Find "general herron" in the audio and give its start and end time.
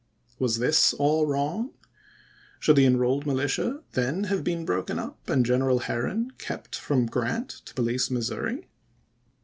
5.45-6.31